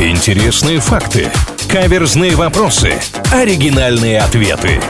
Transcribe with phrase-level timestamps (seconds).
[0.00, 1.30] Интересные факты.
[1.68, 2.94] Каверзные вопросы.
[3.32, 4.80] Оригинальные ответы.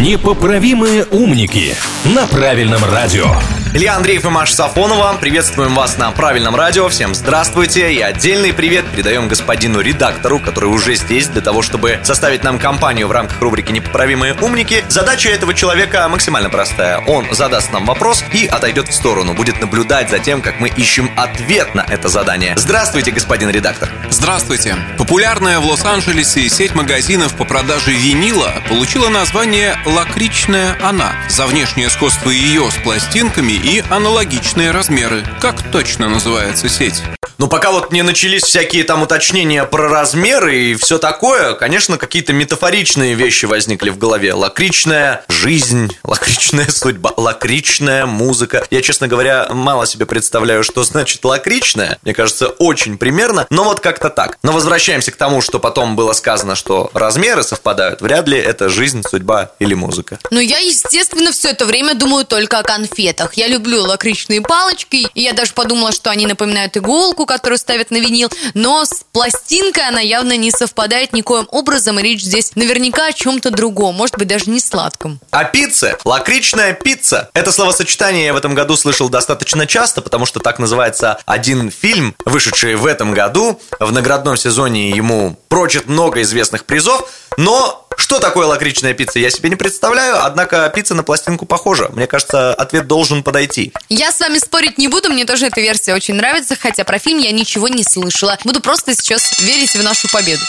[0.00, 1.74] Непоправимые умники
[2.04, 3.26] на правильном радио.
[3.74, 5.16] Илья Андреев и Маша Сафонова.
[5.20, 6.88] Приветствуем вас на правильном радио.
[6.88, 7.92] Всем здравствуйте.
[7.92, 13.08] И отдельный привет передаем господину редактору, который уже здесь для того, чтобы составить нам компанию
[13.08, 14.84] в рамках рубрики «Непоправимые умники».
[14.86, 16.98] Задача этого человека максимально простая.
[17.08, 19.34] Он задаст нам вопрос и отойдет в сторону.
[19.34, 22.54] Будет наблюдать за тем, как мы ищем ответ на это задание.
[22.56, 23.90] Здравствуйте, господин редактор.
[24.08, 24.76] Здравствуйте.
[24.98, 32.30] Популярная в Лос-Анджелесе сеть магазинов по продаже винила получила название «Лакричная она» за внешнее сходство
[32.30, 35.24] ее с пластинками и аналогичные размеры.
[35.40, 37.02] Как точно называется сеть?
[37.38, 42.32] Ну, пока вот не начались всякие там уточнения про размеры и все такое, конечно, какие-то
[42.32, 44.34] метафоричные вещи возникли в голове.
[44.34, 48.64] Лакричная жизнь, лакричная судьба, лакричная музыка.
[48.70, 51.98] Я, честно говоря, мало себе представляю, что значит лакричная.
[52.02, 54.38] Мне кажется, очень примерно, но вот как-то так.
[54.42, 58.00] Но возвращаемся к тому, что потом было сказано, что размеры совпадают.
[58.00, 60.18] Вряд ли это жизнь, судьба или музыка.
[60.30, 63.34] Ну, я, естественно, все это время думаю только о конфетах.
[63.34, 67.96] Я люблю лакричные палочки, и я даже подумала, что они напоминают иголку, которую ставят на
[67.98, 73.12] винил, но с пластинкой она явно не совпадает никоим образом, и речь здесь наверняка о
[73.12, 75.20] чем-то другом, может быть, даже не сладком.
[75.30, 77.30] А пицца, лакричная пицца.
[77.34, 82.14] Это словосочетание я в этом году слышал достаточно часто, потому что так называется один фильм,
[82.24, 83.60] вышедший в этом году.
[83.78, 89.50] В наградном сезоне ему прочит много известных призов, но что такое лакричная пицца, я себе
[89.50, 91.88] не представляю, однако пицца на пластинку похожа.
[91.92, 93.72] Мне кажется, ответ должен подойти.
[93.88, 97.18] Я с вами спорить не буду, мне тоже эта версия очень нравится, хотя про фильм
[97.18, 98.38] я ничего не слышала.
[98.44, 100.42] Буду просто сейчас верить в нашу победу.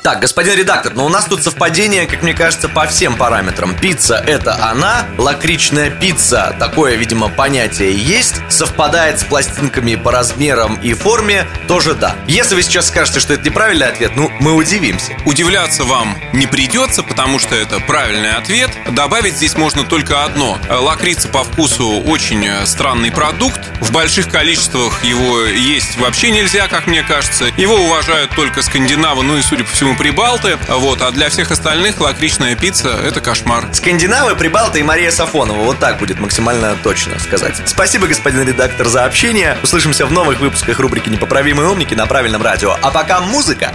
[0.00, 3.74] Так, господин редактор, но у нас тут совпадение, как мне кажется, по всем параметрам.
[3.74, 10.94] Пицца– это она, лакричная пицца, такое, видимо, понятие есть, совпадает с пластинками по размерам и
[10.94, 12.14] форме, тоже да.
[12.28, 15.16] Если вы сейчас скажете, что это неправильный ответ, ну, мы удивимся.
[15.26, 18.70] Удивляться вам не придется, потому что это правильный ответ.
[18.92, 20.58] Добавить здесь можно только одно.
[20.70, 23.60] Лакрица по вкусу очень э, странный продукт.
[23.80, 27.46] В больших количествах его есть вообще нельзя, как мне кажется.
[27.56, 30.58] Его уважают только скандинавы, ну и, судя по всему, прибалты.
[30.68, 33.68] Вот, а для всех остальных лакричная пицца– это кошмар.
[33.72, 35.62] Скандинавы, прибалты и Мария Сафонова.
[35.64, 37.62] Вот так будет максимально точно сказать.
[37.66, 39.56] Спасибо, господин редактор, за общение.
[39.62, 42.76] Услышимся в новых выпусках рубрики «Непоправимые умники» на правильном радио.
[42.82, 43.72] А пока музыка.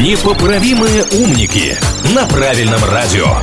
[0.00, 1.78] Непоправимые умники
[2.14, 3.36] на правильном радио.